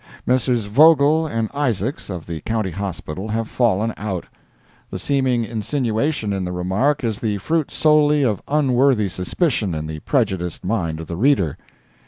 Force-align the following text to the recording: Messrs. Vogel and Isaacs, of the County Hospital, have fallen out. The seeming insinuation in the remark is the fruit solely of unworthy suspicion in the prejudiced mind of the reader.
Messrs. 0.25 0.65
Vogel 0.65 1.27
and 1.27 1.47
Isaacs, 1.53 2.09
of 2.09 2.25
the 2.25 2.41
County 2.41 2.71
Hospital, 2.71 3.27
have 3.27 3.47
fallen 3.47 3.93
out. 3.97 4.25
The 4.89 4.97
seeming 4.97 5.45
insinuation 5.45 6.33
in 6.33 6.43
the 6.43 6.51
remark 6.51 7.03
is 7.03 7.19
the 7.19 7.37
fruit 7.37 7.69
solely 7.69 8.23
of 8.23 8.41
unworthy 8.47 9.09
suspicion 9.09 9.75
in 9.75 9.85
the 9.85 9.99
prejudiced 9.99 10.65
mind 10.65 10.99
of 11.01 11.05
the 11.05 11.17
reader. 11.17 11.55